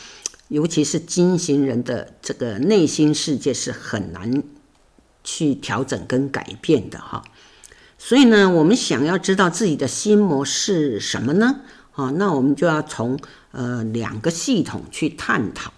[0.49, 4.43] 尤其是金型人的这个内心世界是很难
[5.23, 7.23] 去调整跟改变的哈。
[7.97, 11.61] 所以呢，我们想要知道自己的心魔是什么呢？
[11.93, 13.17] 啊，那我们就要从
[13.49, 15.71] 呃两个系统去探讨。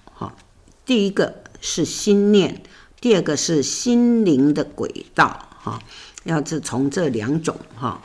[0.87, 2.63] 第一个是心念，
[3.01, 5.79] 第二个是心灵的轨道，哈，
[6.23, 8.01] 要是从这两种哈。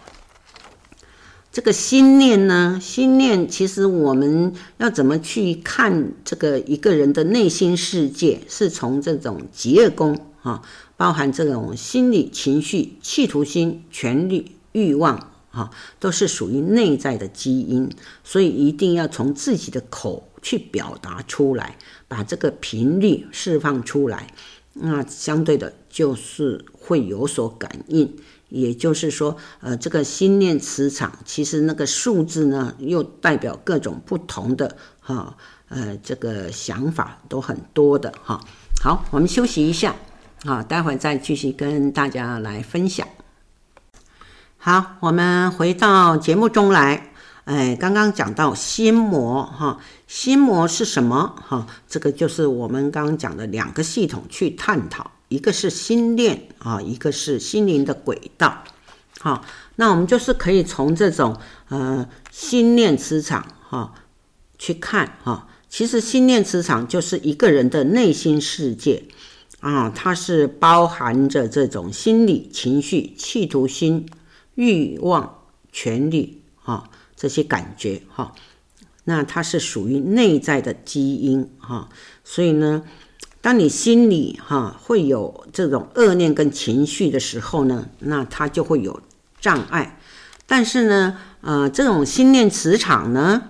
[1.52, 10.62] 这个心念呢，心念其实我们要怎么去看这个一个人的内心世界，是从这种疾厄宫啊，
[10.96, 17.88] 包含这种心理、情绪、企图心、权力、欲望啊，都是属于内在的基因，
[18.24, 21.76] 所以一定要从自己的口去表达出来，
[22.08, 24.34] 把这个频率释放出来，
[24.72, 28.12] 那相对的就是会有所感应。
[28.48, 35.34] 也就是说，呃，这个心念磁场，其实那个数字呢，又代表各种不同的哈，
[35.68, 38.38] 呃，这个想法都很多的哈。
[38.82, 39.96] 好，我们休息一下，
[40.44, 43.08] 啊，待会再继续跟大家来分享。
[44.64, 47.10] 好，我们回到节目中来，
[47.46, 51.66] 哎，刚刚讲到心魔哈，心魔是什么哈？
[51.88, 55.10] 这个就是我们刚刚讲的两个系统去探讨。
[55.26, 58.62] 一个是心念啊，一个是心灵的轨道，
[59.18, 59.44] 好，
[59.74, 61.36] 那我们就是可以从这种
[61.68, 63.92] 呃心念磁场哈
[64.60, 69.02] 去看哈，其实心念磁场就是一个人的内心世界
[69.58, 74.08] 啊，它是包含着这种心理、情绪、企图心、
[74.54, 75.38] 欲望、
[75.72, 78.34] 权力啊这些感觉哈，
[79.04, 81.88] 那它是属于内在的基因哈，
[82.24, 82.84] 所以呢。
[83.44, 89.02] 当你心里哈会有这种恶念跟情绪的时候呢，那它就会有
[89.40, 89.98] 障碍。
[90.46, 93.48] 但是呢，呃，这种心念磁场呢，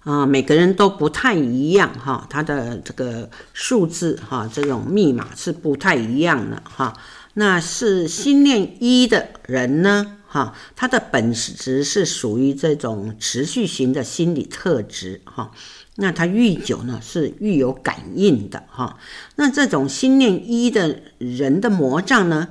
[0.00, 6.96] 啊、每个人都不太一样哈，它的这个数字哈，这种密码是不太一样的哈。
[7.34, 15.50] 那是心念一的人呢，哈，他的本质是属于这种持续型的心理特质哈。
[15.96, 18.98] 那他愈久呢，是愈有感应的哈。
[19.36, 22.48] 那这种心念一的人的魔障呢，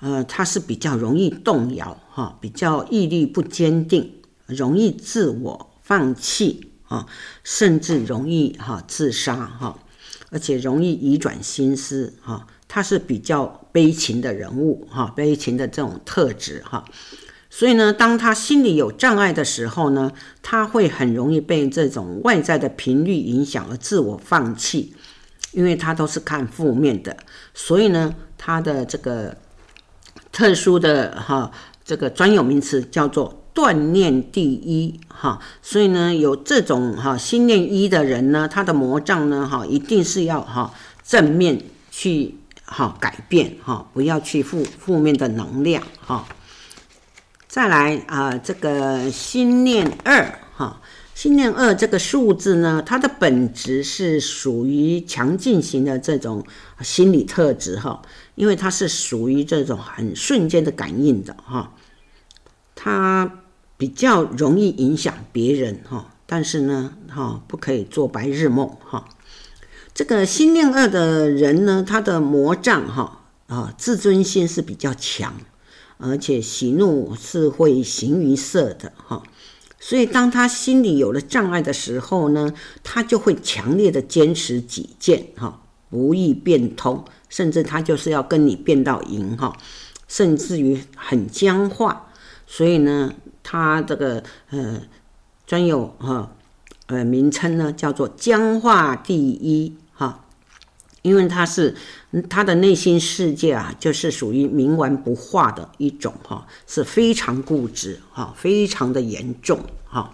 [0.00, 4.12] 呃，他是比较容易动摇哈，比较毅力不坚定，
[4.46, 7.06] 容易自我放弃啊，
[7.42, 9.78] 甚至容易哈自杀哈，
[10.30, 12.46] 而且容易移转心思哈。
[12.72, 16.84] 他是比较悲情的人物哈，悲情的这种特质哈。
[17.50, 24.94] 所以呢，当他心里有障碍的时候呢，他会很容易被这种外在的频率影响而自我放弃，
[25.50, 27.16] 因为他都是看负面的。
[27.52, 29.36] 所以呢，他的这个
[30.30, 31.50] 特殊的哈，
[31.84, 35.40] 这个专有名词叫做断念第一哈。
[35.60, 42.36] 所以呢，有这种哈心念一的人呢，他的魔障呢哈，一定是要哈正面去
[42.70, 46.24] 哈改变哈，不要去负负面的能量哈。
[47.48, 50.80] 再来啊，这个心念二哈，
[51.12, 56.46] 心念二这个数字呢，它的本质是属于强劲型的这种
[56.80, 58.02] 心理特质哈，
[58.36, 61.74] 因为它是属于这种很瞬间的感应的哈，
[62.76, 63.42] 它
[63.76, 69.08] 比较容易影响别人哈，但是呢哈，不可以做白日梦哈。
[69.94, 75.34] 这个心念二的人呢，他的魔障哈啊，自尊心是比较强。
[76.02, 79.22] 而且喜怒是会形于色的哈，
[79.78, 89.54] 所以当他心里有了障碍的时候呢，他就会强烈的坚持己见哈，不易变通，甚至他就是要跟你辩到赢哈，
[90.08, 92.10] 甚至于很僵化。
[92.46, 94.80] 所以呢，他这个呃
[95.46, 96.34] 专有哈
[96.90, 100.26] 呃名称呢叫做僵化第一哈。
[101.02, 101.74] 因为他是
[102.28, 110.12] 他的内心世界啊，就是属于冥顽不化的一种哈，是非常固执哈，非常的严重哈。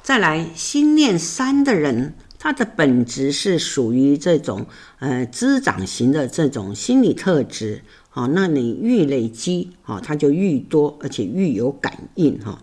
[0.00, 4.66] 再来，心念三的人，他的本质是属于这种
[5.00, 12.60] 呃滋长型的这种心理特质啊，那你愈累积啊，他就愈多，而且愈有感应哈。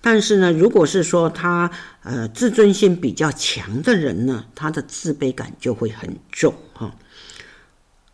[0.00, 1.72] 但是呢，如果是说他
[2.04, 6.94] 呃自尊心比较强的人呢，他的自卑感就会很重哈。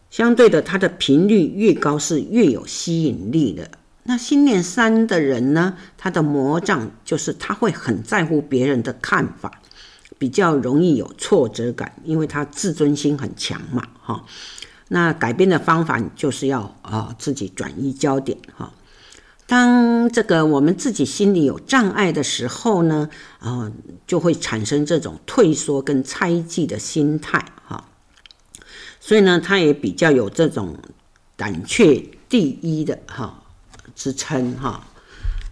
[0.08, 3.70] 相对的，他的频率越高是越有吸引力的。
[4.04, 9.60] 那心念三的人呢，他的魔障就是他会很在乎别人的看法，
[10.18, 14.24] 比较容易有挫折感，因为他自尊心很强嘛哈。
[14.88, 18.72] 那改变的方法就是要啊自己转移焦点哈。
[19.50, 23.72] 当这个我们自己心里有障碍的时候呢，啊，
[24.06, 27.88] 就会产生这种退缩跟猜忌的心态哈，
[29.00, 30.78] 所以呢，他也比较有这种
[31.34, 33.42] 胆怯第一的哈
[33.96, 34.86] 支撑哈，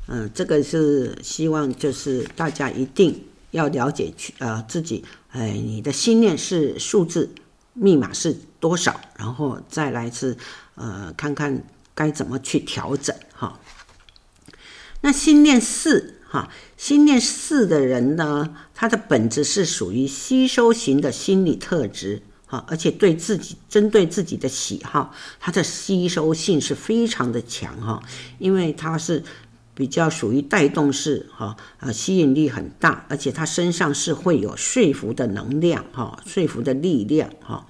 [0.07, 7.28] 嗯，这个是希望就是大家一定要了解去呃自己，哎，你的心念是数字
[7.72, 10.36] 密码是多少，然后再来是
[10.76, 11.64] 呃看看
[11.96, 13.12] 该怎么去调整。
[15.01, 28.03] 那心念四哈，心念四的人呢，他的本质是属于吸收型的心理特质哈，而且对自己针对自己的喜好，他的吸收性是非常的强哈，
[28.38, 29.22] 因为他是。
[29.74, 37.64] 比较属于带动式哈，呃，吸引力很大，而且他身上是会有说服的能量哈，说服的力量哈。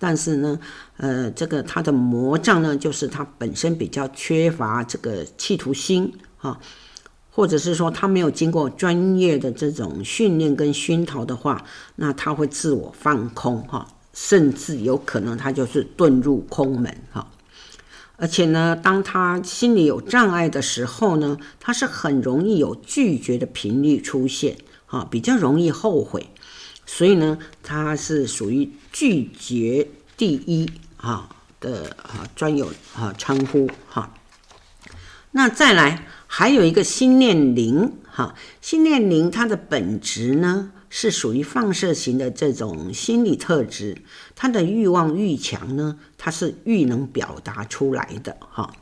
[0.00, 0.58] 但是呢，
[0.96, 6.12] 呃，这个他的魔障呢，就是他本身比较缺乏这个企图心
[6.44, 6.60] 啊，
[7.30, 11.64] 或者是说他没有经过专业的这种训练跟熏陶的话，
[11.96, 17.30] 那他会自我放空哈，甚至有可能他就是遁入空门哈。
[18.16, 26.28] 而且呢，当他心里有障碍的时候呢，他是很容易有拒绝的频率出现，哈，比较容易后悔，
[26.84, 31.28] 所以呢，他是属于拒绝第一哈
[31.58, 34.14] 的啊专有啊称呼哈。
[35.32, 36.06] 那再来
[36.36, 43.98] 还有一个心念灵哈，心念灵它的本质呢，是属于放射型的这种心理特质，
[44.34, 48.74] 它的欲望愈强呢，它是愈能表达出来的哈。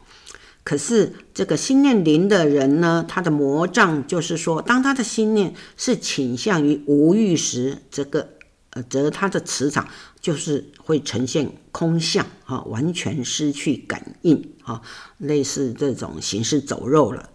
[0.65, 8.31] 可是这个心念灵的人呢，他的魔障就是说，当他的心念是倾向于无欲时，这个
[8.71, 9.87] 呃，则他的磁场
[10.23, 14.81] 就是会呈现空相哈，完全失去感应哈，
[15.19, 17.29] 类似这种行尸走肉了。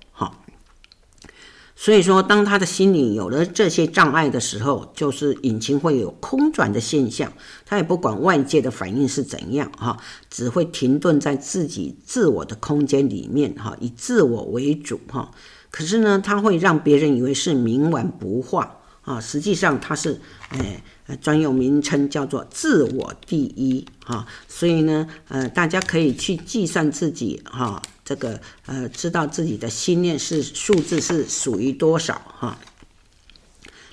[1.79, 7.31] 所以说，当他的心里有了这些障碍的时候，就是引擎会有空转的现象。
[7.67, 9.95] 他也不管外界的反应是怎样，哈，
[10.27, 15.29] 只会停顿在自己自我的空间里面，哈，以自我为主，哈。
[15.69, 20.19] 可是呢，他会让别人以为是冥顽不化，啊，实际上他是，
[20.49, 20.83] 哎，
[21.21, 24.25] 专有名称叫做自我第一，哈。
[24.47, 27.79] 所以呢，呃，大家可以去计算自己，哈。
[28.07, 32.57] 这个呃，知道自己的心念是数字是属于多少哈，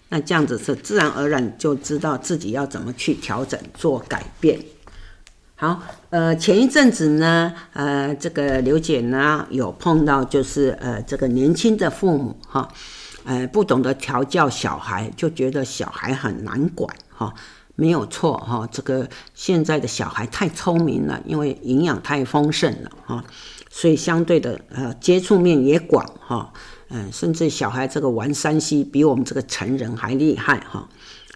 [0.09, 4.61] 那这样子是自然而然就知道自己要怎么去调整做改变。
[5.57, 12.73] 好，呃，前一阵子呢，呃，这个刘姐呢有碰到就是呃这个年轻的父母哈，
[13.25, 17.35] 呃不懂得调教小孩，就觉得小孩很难管哈，
[17.75, 23.25] 没有错哈，这个现在的小孩太聪明了，因为营养太丰盛了哈。
[23.77, 26.53] 所以相对的，呃，接触面也广哈，
[26.91, 30.89] 嗯，甚至小孩这个玩 3C 比我们这个成人还厉害哈，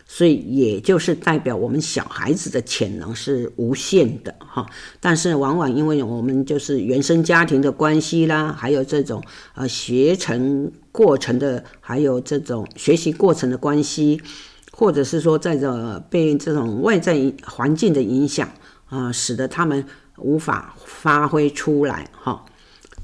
[0.07, 4.65] 所以也就是代表我们小孩子的潜能是无限的哈，
[5.01, 9.21] 但是往往因为我们就是原生家庭的关系啦，还有这种
[9.57, 14.23] 呃学成过程的，还有这种学习过程的关系，
[14.71, 18.49] 或者是说在这被这种外在环境的影响
[18.87, 19.85] 啊，使得他们。
[20.21, 22.45] 无法发挥出来哈，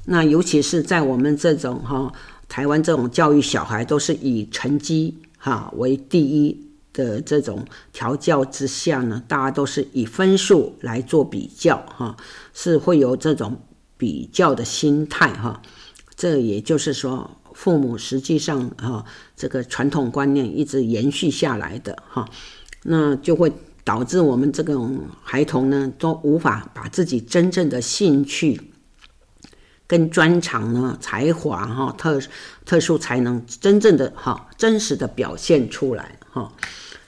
[0.05, 2.11] 那尤其是在我们这种哈
[2.47, 12.15] 台湾这种教育小孩都是以成绩哈为第一的这种调教之下呢，大家都是以分数来做比较哈，
[12.53, 13.61] 是会有这种
[13.97, 15.61] 比较的心态哈。
[16.15, 19.03] 这也就是说，父母实际上哈
[19.35, 22.29] 这个传统观念一直延续下来的哈，
[22.83, 23.51] 那就会。
[23.85, 28.71] 导致我们这种孩童呢，都无法把自己真正的兴趣、
[29.85, 32.19] 跟专长呢、才华哈、特
[32.65, 36.51] 特殊才能，真正的哈、真实的表现出来哈。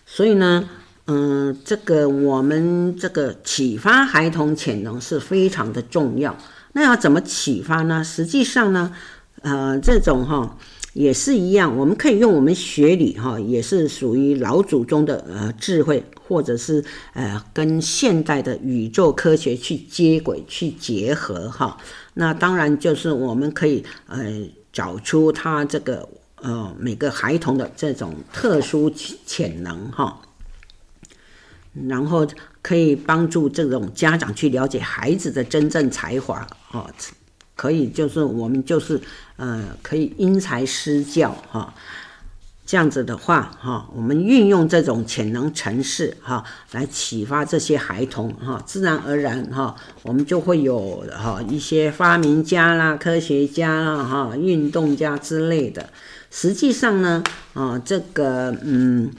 [0.05, 0.69] 所以呢，
[1.07, 6.37] 嗯，这个我们这个启发孩童潜能是非常的重要。
[6.73, 8.03] 那要怎么启发呢？
[8.03, 8.95] 实际上呢，
[9.41, 10.55] 呃，这种哈。
[10.97, 16.83] 也是一样，我们可以用我们学理哈，也是属于老祖宗的呃智慧，或者是
[17.13, 21.77] 呃跟现代的宇宙科学去接轨、去结合哈。
[22.15, 24.25] 那当然就是我们可以呃
[24.73, 26.09] 找出他这个
[26.41, 28.91] 呃每个孩童的这种特殊
[29.23, 30.19] 潜能哈，
[31.87, 32.27] 然后
[32.63, 36.89] 可以帮助这种家长去了解孩子的真正才华哈。
[37.57, 39.01] 可以，就是我们就是，
[39.35, 41.73] 呃，可以因材施教哈，
[42.67, 46.43] 这样子的话哈，我们运用这种潜能城市哈，
[46.73, 55.89] 来启发这些孩童哈，自然而然哈，我们就会有哈一些发明家啦、科学家啦、哈运动家之类的。
[56.29, 57.23] 实际上呢，
[57.55, 59.09] 啊，这个嗯，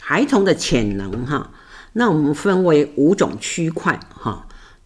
[0.00, 1.50] 孩童的潜能哈，
[1.94, 3.98] 那我们分为五种区块。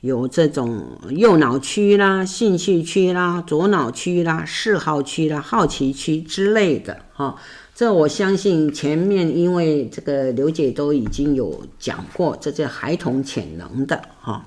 [0.05, 7.37] 有这种右脑区啦、兴趣区啦、左脑区啦、嗜好区啦、好奇区之类的哈。
[7.75, 14.45] 这我相信前面因为这个刘姐都已经有讲过这些孩童潜能的哈。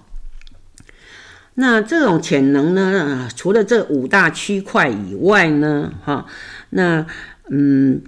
[1.56, 6.28] 那这种潜能呢，除了这五大区块以外呢，哈，
[6.70, 7.08] 那
[7.50, 8.04] 嗯，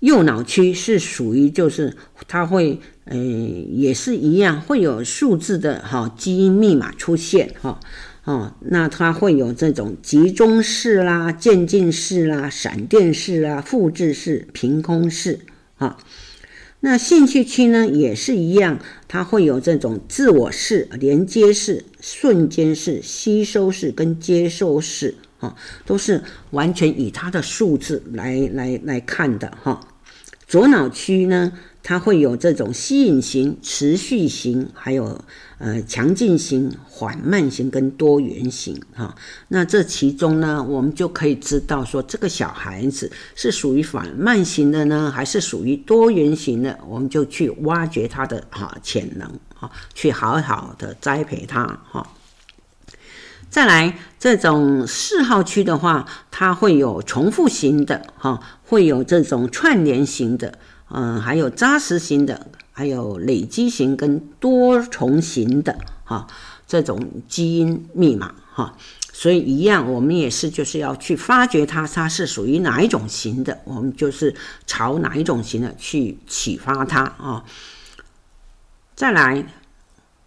[0.00, 1.94] 右脑区是属于就是
[2.26, 7.80] 它会，呃，也是一样会有数字的哈基因密码出现哈。
[8.24, 15.40] 哦，那它会有这种集中式啦、渐进式啦、闪电式啦、复制式、凭空式
[15.76, 15.98] 啊。
[16.80, 18.78] 那兴趣区呢也是一样，
[19.08, 29.80] 它会有这种自我式、连接式、瞬间式、吸收式跟接受式啊，都是完全以它的数字来来来看的哈。
[30.46, 31.52] 左脑区呢，
[31.86, 35.22] 它会有这种吸引型、持续型，还有
[35.58, 39.14] 呃强劲型、缓慢型跟多元型哈。
[39.48, 46.78] 那这其中呢，我们就可以知道说，这个小孩子是属于缓慢型的呢，还是属于多元型的？
[46.88, 52.08] 我们就去挖掘他的哈潜能哈，去好好的栽培他哈。
[53.50, 60.58] 再来这种四号区的话，它会有重复型的哈，会有这种串联型的。
[60.90, 66.26] 嗯，还有扎实型的，还有累积型跟多重型的哈，
[66.66, 68.76] 这种基因密码哈，
[69.12, 74.34] 所以一样，我们也是就是要去发掘它，它是属于哪一种型的，我们就是
[74.66, 77.44] 朝哪一种型的去启发它啊。
[78.94, 79.46] 再来，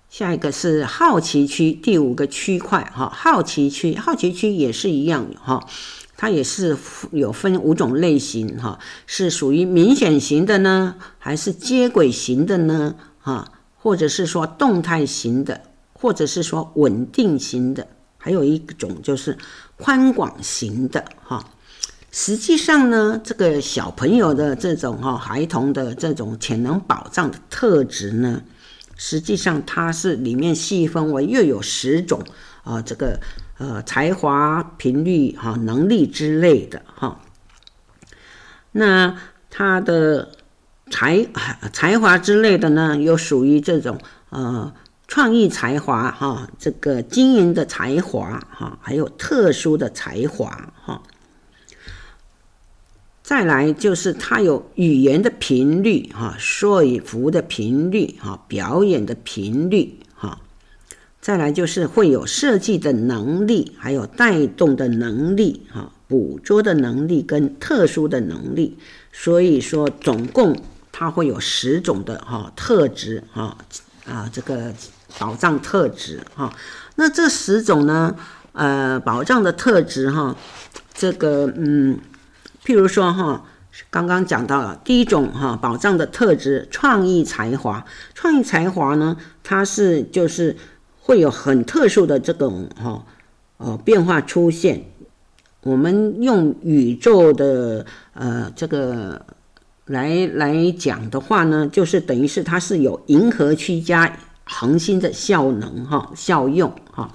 [0.09, 5.65] 下一个是好奇区，第五个区块哈，好奇区，好奇区也是一样哈。
[6.19, 6.75] 它也是
[7.11, 12.95] 有分五种类型哈，是属于明显型的呢，还是接轨型的呢？
[13.19, 15.61] 哈，或者是说动态型的，
[15.93, 17.87] 或者是说稳定型的，
[18.17, 19.37] 还有一种就是
[19.77, 21.51] 宽广型的哈。
[22.11, 28.41] 实际上呢，这个小朋友的这种哈，孩童的这种潜能宝藏的特质呢，
[28.95, 32.23] 实际上它是里面细分为又有十种
[32.63, 33.19] 啊，这个。
[33.57, 37.19] 呃，才华、频率、哈、能力之类的哈。
[38.71, 39.17] 那
[39.49, 40.29] 他的
[40.91, 41.25] 才
[41.73, 43.97] 才华之类的呢，又属于这种
[44.29, 44.71] 呃
[45.07, 51.01] 创意才华哈，这个经营的才华哈，还有特殊的才华哈。
[53.23, 59.99] 再来就是他有语言的频率哈，说服的频率哈，表演的频率。
[61.27, 68.77] 再来就是会有设计的能力，还有带动的能力，哈，捕捉的能力跟特殊的能力。
[69.11, 70.57] 所以说，总共
[70.89, 73.57] 它会有十种的哈特质，哈
[74.05, 74.73] 啊这个
[75.19, 76.53] 宝藏特质，哈。
[76.95, 78.15] 那这十种呢，
[78.53, 80.33] 呃，宝藏的特质，哈，
[80.93, 81.99] 这个嗯，
[82.63, 83.43] 譬如说哈，
[83.89, 87.85] 刚刚讲到了第一种哈，宝藏的特质，创意才华。
[88.13, 90.55] 创意才华呢，它是就是。
[91.07, 93.05] 会有很特殊的这种哈
[93.55, 94.83] 呃变化出现。
[95.61, 99.25] 我们用宇宙的呃这个
[99.85, 107.09] 来来讲的话呢，就是等于是它是有银河区加恒星的效能哈效用哈，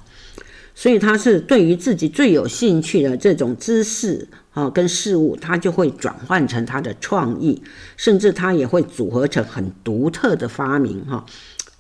[0.75, 7.63] 所以它是对于自己最有兴趣的这种知识啊跟事物，它就会转换成它的创意，
[7.99, 11.27] 甚至它也会组合成很独特的发明哈。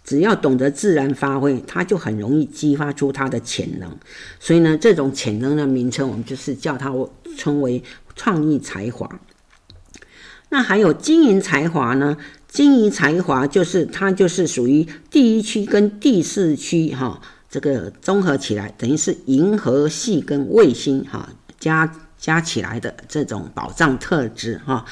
[0.04, 3.96] 只要懂得自然发挥，他就很容易激发出他的潜能。
[4.40, 6.92] 所以呢，这种潜能的名称，我们就是叫它
[7.36, 7.82] 称为
[8.16, 9.08] 创意才华。
[10.48, 12.16] 那还有经营才华呢？
[12.48, 24.84] 经营才华就是它就是属于第一区跟第四区哈，这个综合起来等于是银河系跟卫星哈加加起来的这种宝藏特质哈。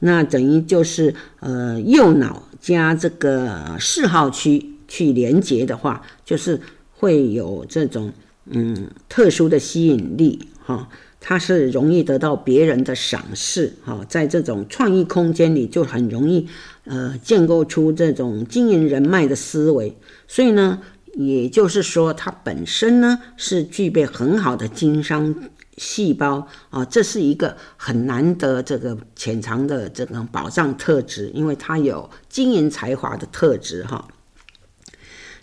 [0.00, 2.42] 那等于就是呃右脑。
[2.60, 6.60] 加这个四号区去连接的话，就是
[6.92, 8.12] 会有这种
[8.46, 10.88] 嗯特殊的吸引力哈，
[11.20, 16.48] 它是容易得到别人的赏识哈，在这种创意空间里就很容易
[16.84, 19.96] 呃建构出这种经营人脉的思维，
[20.26, 20.80] 所以呢，
[21.14, 25.34] 也就是说它本身呢是具备很好的经商。
[25.78, 34.08] 细胞啊，这是一个很难得这个潜藏的这种宝藏特质，因为它有经营才华的特质哈。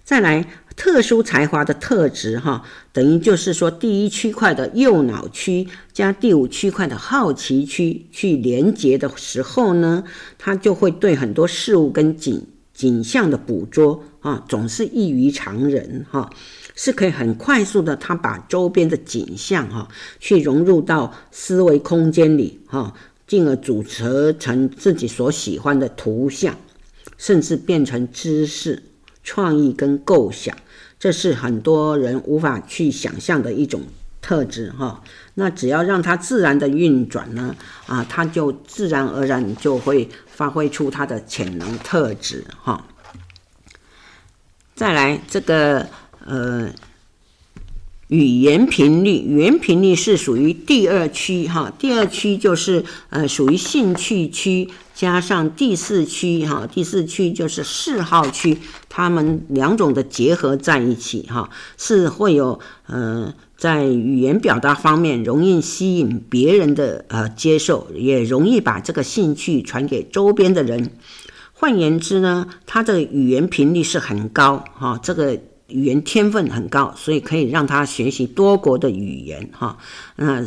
[0.04, 2.64] 再来，特殊才华的特质哈，
[2.94, 10.04] 等于就是说第一区块的右脑区加第五区块的好奇区去连接的时候呢，
[10.38, 12.46] 它就会对很多事物跟景
[12.76, 16.30] 景象的捕捉啊，总是异于常人哈。
[16.78, 19.88] 是可以很快速的，他把周边的景象哈，
[20.20, 22.94] 去融入到思维空间里哈，
[23.26, 26.54] 进而组合成自己所喜欢的图像，
[27.18, 28.84] 甚至变成知识、
[29.24, 30.54] 创意跟构想，
[31.00, 33.84] 这是很多人无法去想象的一种
[34.22, 35.02] 特质哈。
[35.36, 37.56] 那只要让它自然的运转呢，
[37.86, 42.86] 啊，它就自然而然就会发挥出它的潜能特质哈。
[44.74, 45.88] 再来这个
[46.26, 46.70] 呃。
[48.10, 58.60] 语言频率，语言频率是属于第二区哈，第二区就是呃属于兴趣区，加上第四区哈，第四区就是嗜好区，
[58.90, 70.92] 它们两种的结合在一起哈，是会有呃在语言表达方面容易吸引别人的呃接受，也容易把这个兴趣传给周边的人。
[71.54, 75.40] 换言之呢，它的语言频率是很高哈，这个。
[75.68, 79.76] 语言天分很高，所以可以让他学习多国的语言哈。
[80.16, 80.40] 那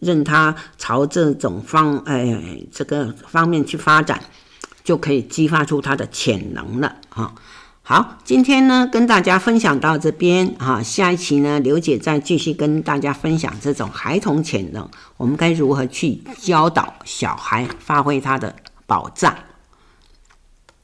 [0.00, 2.36] 任他朝这种方哎
[2.72, 4.20] 这个方面去发展，
[4.82, 7.32] 就可以激发出他的潜能了哈。
[7.90, 14.86] 好，今天呢跟大家分享到这边啊，下一期呢刘姐再继续跟大家分享这种孩童潜能，
[15.16, 18.54] 我们该如何去教导小孩发挥他的
[18.86, 19.34] 宝藏。